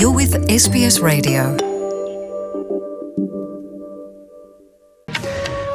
You're 0.00 0.14
with 0.18 0.32
SBS 0.62 0.96
Radio. 0.98 1.42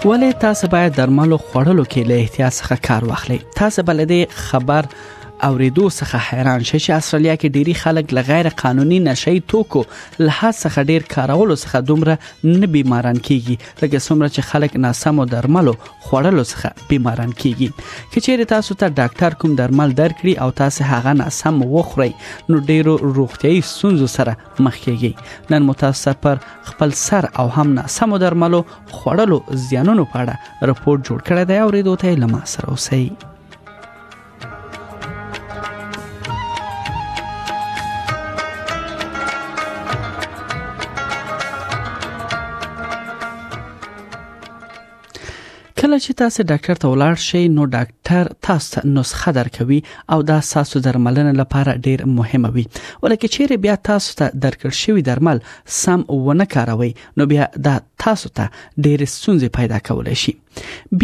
ولې 0.06 0.32
تاسو 0.40 0.68
باید 0.72 0.94
درملو 0.98 1.38
خوړلو 1.48 1.86
کې 1.92 2.04
له 2.10 2.20
احتیاط 2.26 2.54
څخه 2.54 2.76
کار 2.88 3.04
واخلئ 3.12 3.38
تاسو 3.60 3.84
بلدي 3.90 4.20
خبر 4.50 4.86
اوریدو 5.44 5.86
څخه 6.00 6.20
حیران 6.30 6.62
شې 6.68 6.80
چې 6.86 6.92
استرالیا 6.98 7.34
کې 7.40 7.54
ډېری 7.56 7.74
خلک 7.80 8.14
له 8.16 8.22
غیر 8.28 8.48
قانوني 8.62 9.00
نشي 9.08 9.34
توکو 9.54 9.82
له 9.88 10.36
هڅه 10.38 10.54
څخه 10.60 10.86
ډېر 10.90 11.08
کارولو 11.16 11.58
څخه 11.64 11.82
دومره 11.88 12.16
نه 12.62 12.70
بیماران 12.76 13.20
کیږي 13.30 13.84
لکه 13.84 14.04
څومره 14.08 14.30
چې 14.36 14.48
خلک 14.52 14.78
ناسمو 14.86 15.26
درملو 15.34 15.74
خوړلو 15.82 16.48
څخه 16.54 16.88
بیماران 16.94 17.34
کیږي 17.44 18.10
که 18.14 18.22
چیرې 18.28 18.46
تاسو 18.54 18.76
ته 18.80 18.88
تا 18.88 18.98
ډاکټر 19.02 19.38
کوم 19.44 19.56
درمل 19.60 19.96
درکړي 20.00 20.36
او 20.46 20.50
تاسو 20.62 20.84
هغه 20.94 21.14
ناسم 21.26 21.62
وخورئ 21.76 22.10
نو 22.50 22.60
ډېرو 22.60 22.96
روغتيایي 23.20 23.62
ستونزو 23.74 24.08
سره 24.18 24.38
مخ 24.60 24.82
کیږئ 24.88 25.52
نن 25.56 25.70
متاسف 25.74 26.18
پر 26.30 26.44
خپل 26.72 26.92
سر 27.04 27.30
او 27.44 27.50
هم 27.60 27.70
ناسمو 27.76 28.18
درملو 28.28 28.64
خوړلو 28.74 29.62
زیانونو 29.70 30.06
په 30.06 30.26
اړه 30.26 30.76
رپورت 30.76 31.08
جوړ 31.08 31.32
کړی 31.32 31.44
دی 31.56 31.64
او 31.68 31.72
ریدو 31.80 31.96
ته 32.06 32.16
لمه 32.26 32.46
سره 32.58 32.70
اوسئ 32.76 33.04
کله 45.96 46.04
چې 46.06 46.16
تاسو 46.20 46.44
ډاکټر 46.48 46.76
ته 46.84 46.90
ولاړ 46.94 47.14
شئ 47.26 47.42
نو 47.58 47.66
ډاکټر 47.74 48.30
تاسو 48.48 48.72
ته 48.72 48.90
نسخه 48.96 49.32
درکوي 49.38 49.78
او 50.16 50.18
دا 50.30 50.40
ساسو 50.48 50.82
درملنه 50.88 51.32
لپاره 51.38 51.76
ډیر 51.86 52.04
مهمه 52.16 52.50
وي 52.56 52.64
ولکه 52.66 53.32
چیرې 53.36 53.62
بیا 53.68 53.76
تاسو 53.92 54.18
ته 54.22 54.42
درکړ 54.48 54.76
شوی 54.82 55.06
درمل 55.10 55.40
سم 55.78 56.04
ونه 56.26 56.50
کاروي 56.56 56.92
نو 57.22 57.30
بیا 57.34 57.48
دا 57.70 57.78
تاسو 58.08 58.34
ته 58.40 58.52
ډیر 58.88 59.08
ستونزې 59.14 59.56
پیدا 59.62 59.82
کولای 59.92 60.20
شي 60.24 60.36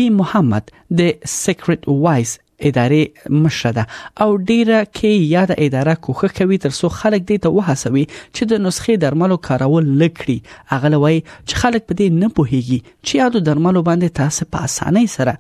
بي 0.01 0.09
محمد 0.21 0.75
د 1.01 1.07
سیکریټ 1.35 1.97
وایس 2.07 2.37
ادارې 2.69 3.01
مشره 3.45 3.71
ده 3.77 3.85
او 4.25 4.29
ډیره 4.49 4.79
کې 4.97 5.11
یاد 5.35 5.49
اداره 5.65 5.95
کوخه 6.07 6.29
کوي 6.39 6.57
ترڅو 6.67 6.87
خلک 6.99 7.21
دې 7.29 7.37
ته 7.43 7.49
وهڅوي 7.57 8.05
چې 8.35 8.43
د 8.53 8.63
نسخې 8.67 8.93
درملو 9.05 9.37
کارول 9.49 9.85
لکړي 10.01 10.37
اغه 10.77 10.87
لوي 10.95 11.17
چې 11.47 11.55
خلک 11.65 11.81
په 11.89 11.93
دې 11.99 12.07
نه 12.23 12.27
پوهیږي 12.39 12.79
چې 13.05 13.13
یاد 13.21 13.33
درملو 13.51 13.81
باندې 13.89 14.17
تاسو 14.23 14.41
په 14.55 14.71
اسانۍ 14.71 15.05
سره 15.17 15.33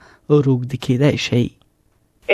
روغ 0.45 0.59
دي 0.71 0.77
کېدای 0.85 1.15
شئ 1.29 1.45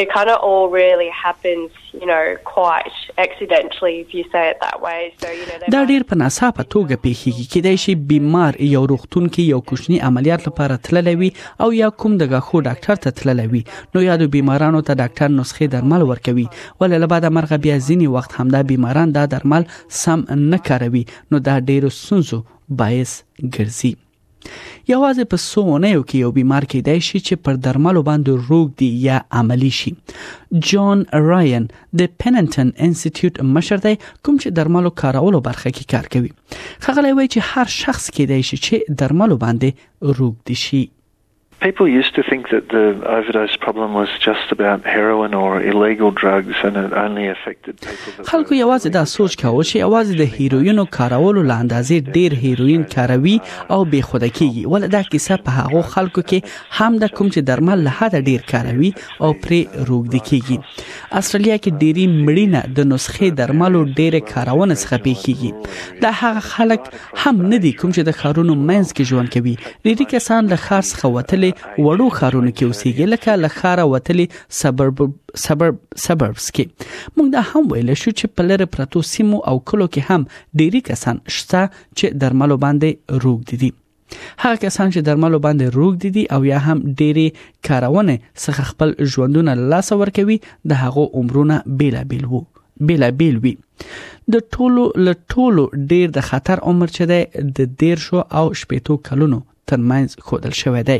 it 0.02 0.08
kind 0.17 0.30
of 0.34 0.38
all 0.48 0.67
really 0.84 1.09
happens, 1.26 1.72
you 2.00 2.06
know, 2.12 2.26
quite 2.56 2.95
accidentally 3.26 3.94
if 4.04 4.09
you 4.16 4.23
say 4.34 4.44
it 4.52 4.58
that 4.66 4.80
way. 4.88 5.00
So, 5.22 5.28
you 5.39 5.45
know, 5.50 5.66
دا 5.76 5.81
ډیر 5.92 6.04
په 6.12 6.16
ناڅاپه 6.22 6.64
توګه 6.76 7.02
پیښیږي 7.06 7.45
کېدای 7.54 7.78
شي 7.86 7.95
بیمار 8.14 8.59
یو 8.73 8.84
روغتون 8.94 9.26
کې 9.28 9.58
یو 9.58 9.62
کوچنی 9.72 10.00
عملیات 10.12 10.48
لپاره 10.50 10.78
تللی 10.89 11.16
وي 11.23 11.30
او 11.66 11.70
یا 11.80 11.89
کوم 12.04 12.17
د 12.22 12.31
غاښو 12.34 12.64
ډاکټر 12.67 13.04
ته 13.08 13.17
تللی 13.22 13.48
وي 13.56 13.64
نو 13.98 14.06
یادو 14.08 14.30
بیمارانو 14.39 14.84
ته 14.89 15.00
ډاکټر 15.02 15.34
نسخې 15.39 15.73
درمل 15.76 16.08
ورکوي 16.11 16.48
ولې 16.48 17.06
له 17.06 17.14
بعده 17.16 17.34
مرغه 17.39 17.61
بیا 17.67 17.82
ځینی 17.92 18.11
وخت 18.17 18.39
همدا 18.42 18.64
بیماران 18.73 19.17
دا 19.22 19.26
درمل 19.38 19.67
سم 20.04 20.28
نه 20.48 20.61
کاروي 20.72 21.06
نو 21.32 21.45
دا 21.52 21.58
ډیرو 21.72 21.94
سنځو 22.02 22.44
باعث 22.84 23.20
ګرځي 23.54 23.98
یوازې 24.94 25.23
په 25.31 25.38
سونیو 25.45 26.03
کې 26.09 26.17
یو 26.23 26.31
بیمار 26.38 26.66
کې 26.72 26.80
دی 26.90 27.00
شي 27.08 27.20
چې 27.28 27.34
پر 27.48 27.59
درملو 27.67 28.02
باندې 28.09 28.31
روغ 28.50 28.66
دی 28.81 28.89
یا 29.08 29.17
عملی 29.42 29.72
شي 29.80 29.92
جان 30.72 31.00
راین 31.30 31.66
د 32.00 32.02
پننټن 32.22 32.67
انسټیټیوټ 32.86 33.48
مشر 33.56 33.78
دی 33.86 33.94
کوم 34.23 34.36
چې 34.42 34.48
درملو 34.59 34.92
کارولو 35.04 35.44
برخه 35.50 35.70
کې 35.70 35.94
کار 35.95 36.06
کوي 36.17 36.31
خغلې 36.58 37.17
وایي 37.17 37.30
چې 37.34 37.50
هر 37.54 37.73
شخص 37.81 38.09
کې 38.12 38.36
دی 38.36 38.39
شي 38.52 38.62
چې 38.66 38.98
درملو 39.04 39.42
باندې 39.45 40.17
روغ 40.20 40.33
دی 40.52 40.55
شي 40.66 40.83
People 41.60 41.88
used 41.88 42.14
to 42.14 42.22
think 42.30 42.50
that 42.50 42.70
the 42.70 42.86
overdose 43.18 43.58
problem 43.58 43.94
was 43.95 44.10
just 44.20 44.52
about 44.52 44.80
heroin 44.86 45.34
or 45.34 45.60
illegal 45.62 46.12
drugs 46.12 46.56
and 46.64 46.78
it 46.78 46.94
only 46.94 47.28
affected 47.28 47.76
people 47.82 48.26
خلکو 48.26 48.54
یوازې 48.54 48.88
دا 48.98 49.06
سوچ 49.12 49.36
کاوه 49.42 49.64
چې 49.64 49.76
یوازې 49.82 50.20
د 50.20 50.36
هیروینو 50.36 50.86
کارولو 50.98 51.44
له 51.52 51.66
اندازې 51.66 52.20
ډیر 52.20 52.36
هیروین 52.44 52.84
کاروي 52.92 53.34
او 53.78 53.80
بې 53.94 54.10
خوده 54.10 54.30
کیږي 54.42 54.73
ول 54.73 54.86
دا 54.98 55.02
کیسه 55.08 55.38
په 55.48 55.56
هغه 55.64 55.82
خلکو 55.96 56.22
کې 56.34 56.78
هم 56.82 57.00
د 57.06 57.12
کوم 57.16 57.32
چې 57.34 57.50
درمل 57.50 57.84
له 57.90 57.96
حد 58.02 58.17
ډیر 58.30 58.46
کاروي 58.54 58.94
او 59.02 59.32
پرې 59.48 59.90
روغ 59.92 60.08
دي 60.16 60.23
کیږي 60.30 61.20
استرالیا 61.22 61.60
کې 61.66 61.86
ډيري 61.86 62.06
مړینه 62.14 62.80
د 62.82 62.90
نسخې 62.92 63.42
درملو 63.42 63.84
ډیره 64.02 64.23
کارونه 64.36 64.80
څخه 64.84 65.02
پیخیږي 65.08 66.06
دا 66.06 66.14
هغه 66.22 66.46
خلک 66.52 66.88
هم 67.26 67.44
نه 67.56 67.62
دي 67.67 67.76
کوم 67.82 67.98
چې 67.98 68.12
د 68.12 68.20
خارونو 68.22 68.60
مینس 68.72 68.94
کې 68.96 69.04
ژوند 69.14 69.36
کوي 69.40 69.58
ډيري 69.90 70.10
کسان 70.16 70.56
له 70.56 70.64
خاص 70.70 70.96
خوتل 71.02 71.46
پورې 71.52 71.86
وړو 71.88 72.08
خارونو 72.18 72.52
کې 72.52 72.70
اوسېږي 72.70 73.06
لکه 73.12 73.36
لخاره 73.42 73.86
وتلي 73.92 74.26
سبرب 74.60 75.04
سبرب 75.46 75.78
سبربس 76.06 76.48
کې 76.60 77.16
موږ 77.18 77.30
دا 77.36 77.44
هم 77.52 77.66
ویل 77.74 77.92
شو 78.02 78.14
چې 78.20 78.36
په 78.40 78.50
لره 78.52 78.68
پرتو 78.78 79.04
سیمو 79.12 79.42
او 79.52 79.56
کلو 79.72 79.88
کې 79.98 80.08
هم 80.10 80.28
ډېری 80.62 80.82
کسان 80.92 81.22
شته 81.40 81.62
چې 81.78 82.24
درملو 82.24 82.60
باندې 82.66 83.22
روغ 83.26 83.42
دي 83.64 83.72
هغه 84.18 84.60
کسان 84.66 84.92
چې 84.92 85.08
درملو 85.12 85.42
باندې 85.48 85.78
روغ 85.80 85.96
دي 86.04 86.26
او 86.38 86.42
یا 86.52 86.60
هم 86.68 86.78
ډېری 87.02 87.28
کارونه 87.70 88.18
څخه 88.46 88.68
خپل 88.74 88.96
ژوندونه 89.16 89.58
لاس 89.74 89.92
ورکوي 90.04 90.38
د 90.74 90.82
هغو 90.86 91.08
عمرونه 91.22 91.62
بیلا 91.84 92.04
بیل 92.14 92.30
وو 92.36 92.44
بیلا 92.92 93.10
بیل 93.22 93.38
وي 93.46 93.52
د 94.34 94.42
ټولو 94.56 94.86
له 95.08 95.14
ټولو 95.14 95.66
ډېر 95.66 96.16
د 96.18 96.28
خطر 96.30 96.62
عمر 96.72 96.96
چده 97.00 97.20
د 97.60 97.74
ډیر 97.84 98.04
شو 98.08 98.24
او 98.24 98.46
شپېتو 98.64 98.98
کلونو 99.12 99.42
ترمنځ 99.72 100.28
خودل 100.32 100.56
شوی 100.64 100.82
دی 100.90 101.00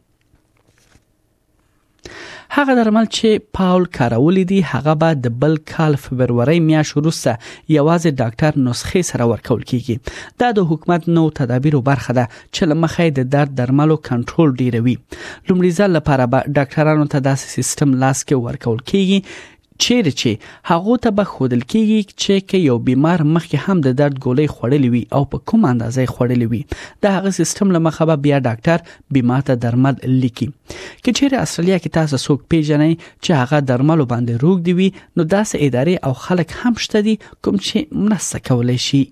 هغه 2.56 2.76
درمل 2.82 3.06
چې 3.18 3.44
پاول 3.58 3.86
کارولې 3.98 4.44
دي 4.52 4.58
هغه 4.72 4.94
به 5.04 5.14
د 5.26 5.36
بل 5.44 5.56
کال 5.74 5.96
فبرवरी 6.06 6.60
میاشت 6.72 6.98
وروسته 6.98 7.32
یوازې 7.76 8.18
ډاکټر 8.22 8.60
نسخې 8.68 9.02
سره 9.12 9.30
ورکول 9.34 9.64
کیږي 9.72 10.44
دا 10.44 10.52
د 10.60 10.68
حکومت 10.74 11.08
نو 11.18 11.24
تدابیرو 11.40 11.82
برخه 11.92 12.18
ده 12.20 12.26
چې 12.56 12.72
لمخې 12.72 13.16
د 13.20 13.30
درد 13.38 13.56
درملو 13.62 14.00
کنټرول 14.10 14.54
ډیروي 14.62 14.98
لومړي 15.50 15.72
ځل 15.80 15.98
لپاره 16.00 16.28
به 16.36 16.46
ډاکټرانو 16.60 17.10
ته 17.16 17.26
داسې 17.32 17.58
سیستم 17.58 17.98
لاس 18.06 18.24
کې 18.28 18.46
ورکول 18.50 18.84
کیږي 18.94 19.20
چیرې 19.82 20.12
چې 20.22 20.32
هغه 20.70 20.96
ته 21.06 21.12
به 21.20 21.24
خودل 21.34 21.62
کیږي 21.74 22.00
چې 22.24 22.34
کې 22.50 22.58
یو 22.70 22.78
بیمار 22.90 23.24
مخکې 23.36 23.58
هم 23.66 23.78
د 23.86 23.96
درد 24.02 24.16
ګولۍ 24.26 24.48
خوړلې 24.56 24.90
وي 24.94 25.04
او 25.18 25.22
په 25.32 25.38
کوم 25.52 25.62
اندازې 25.72 26.04
خوړلې 26.14 26.48
وي 26.52 26.62
د 27.06 27.16
هغه 27.16 27.30
سیستم 27.40 27.68
له 27.76 27.80
مخه 27.88 28.08
به 28.12 28.16
بیا 28.28 28.38
ډاکټر 28.50 28.78
بیمار 29.18 29.42
ته 29.50 29.62
درمل 29.66 29.96
لیکي 30.22 30.48
کې 31.04 31.12
چیرې 31.18 31.38
استرالیا 31.46 31.78
کې 31.84 31.96
تاسو 32.00 32.18
څوک 32.26 32.40
پیژنئ 32.54 32.94
چې 33.24 33.32
هغه 33.42 33.58
درمل 33.72 34.00
باندې 34.12 34.34
روغ 34.46 34.56
دی 34.68 34.74
وي 34.80 34.90
نو 35.16 35.22
داسې 35.36 35.56
ادارې 35.68 35.96
او 36.06 36.12
خلک 36.28 36.48
هم 36.62 36.74
شته 36.88 37.00
دي 37.10 37.16
کوم 37.44 37.56
چې 37.68 37.78
مرسته 38.08 38.38
کولای 38.50 38.80
شي 38.88 39.04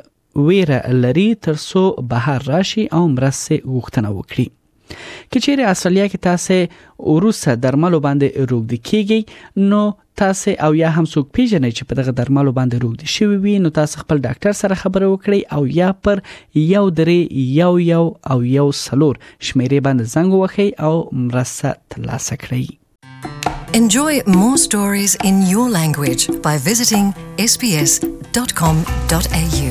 ویره 0.51 0.95
لري 1.07 1.27
ترڅو 1.49 1.85
بهر 2.15 2.47
راشي 2.53 2.87
او 2.93 3.09
مرسته 3.09 3.61
وغوښتنه 3.67 4.17
وکړي 4.19 4.47
که 5.33 5.41
چیرې 5.45 5.65
استرالیا 5.73 6.05
کې 6.09 6.19
تاسو 6.27 6.59
وروسته 7.17 7.57
درملو 7.65 7.99
باندې 8.07 8.29
روږدي 8.53 8.79
کیږئ 8.91 9.21
نو 9.73 9.81
تاسو 10.23 10.51
او 10.67 10.71
یا 10.81 10.91
هم 10.97 11.05
څوک 11.13 11.27
پیژنې 11.37 11.71
چې 11.77 11.83
په 11.93 12.01
دغه 12.01 12.13
درملو 12.23 12.53
باندې 12.59 12.77
روږدي 12.87 13.07
شوی 13.19 13.37
وي 13.45 13.55
نو 13.67 13.71
تاسو 13.79 14.01
خپل 14.03 14.19
ډاکټر 14.27 14.53
سره 14.63 14.75
خبرې 14.83 15.07
وکړئ 15.13 15.41
او 15.59 15.63
یا 15.81 15.89
پر 16.09 16.17
یو 16.75 16.85
درې 17.01 17.19
یو 17.61 17.73
یو 17.93 18.05
او 18.35 18.39
یو 18.59 18.67
سلور 18.85 19.15
شمیرې 19.49 19.81
باندې 19.87 20.05
زنګ 20.19 20.29
ووهئ 20.37 20.69
او 20.91 20.95
مرسته 21.29 21.69
ترلاسه 21.91 22.37
کړئ 22.45 22.67
Enjoy 23.79 24.13
more 24.37 24.59
stories 24.63 25.13
in 25.29 25.37
your 25.49 25.67
language 25.75 26.25
by 26.47 26.55
visiting 26.65 27.13
sbs.com.au. 27.47 29.71